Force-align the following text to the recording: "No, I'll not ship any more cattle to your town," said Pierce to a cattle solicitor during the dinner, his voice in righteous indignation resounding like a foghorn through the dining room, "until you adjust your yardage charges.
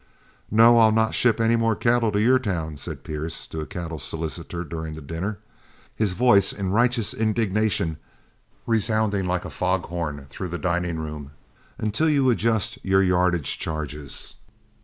"No, 0.49 0.79
I'll 0.79 0.91
not 0.91 1.13
ship 1.13 1.39
any 1.39 1.55
more 1.55 1.75
cattle 1.75 2.11
to 2.11 2.19
your 2.19 2.39
town," 2.39 2.75
said 2.77 3.03
Pierce 3.03 3.45
to 3.45 3.61
a 3.61 3.67
cattle 3.67 3.99
solicitor 3.99 4.63
during 4.63 4.95
the 4.95 4.99
dinner, 5.03 5.37
his 5.95 6.13
voice 6.13 6.51
in 6.51 6.71
righteous 6.71 7.13
indignation 7.13 7.97
resounding 8.65 9.25
like 9.25 9.45
a 9.45 9.51
foghorn 9.51 10.25
through 10.27 10.47
the 10.49 10.57
dining 10.57 10.97
room, 10.97 11.33
"until 11.77 12.09
you 12.09 12.31
adjust 12.31 12.83
your 12.83 13.03
yardage 13.03 13.59
charges. 13.59 14.37